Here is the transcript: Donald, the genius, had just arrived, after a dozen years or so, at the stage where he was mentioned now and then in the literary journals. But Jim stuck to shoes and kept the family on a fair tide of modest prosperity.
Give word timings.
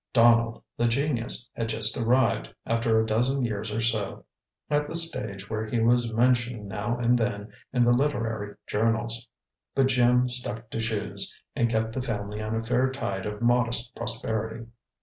Donald, 0.13 0.63
the 0.77 0.87
genius, 0.87 1.47
had 1.53 1.69
just 1.69 1.95
arrived, 1.95 2.55
after 2.65 2.99
a 2.99 3.05
dozen 3.05 3.45
years 3.45 3.71
or 3.71 3.79
so, 3.81 4.25
at 4.67 4.87
the 4.87 4.95
stage 4.95 5.47
where 5.47 5.67
he 5.67 5.79
was 5.79 6.11
mentioned 6.11 6.67
now 6.67 6.97
and 6.97 7.19
then 7.19 7.51
in 7.71 7.85
the 7.85 7.91
literary 7.93 8.55
journals. 8.65 9.27
But 9.75 9.85
Jim 9.89 10.27
stuck 10.27 10.71
to 10.71 10.79
shoes 10.79 11.39
and 11.55 11.69
kept 11.69 11.93
the 11.93 12.01
family 12.01 12.41
on 12.41 12.55
a 12.55 12.65
fair 12.65 12.89
tide 12.91 13.27
of 13.27 13.43
modest 13.43 13.93
prosperity. 13.95 14.65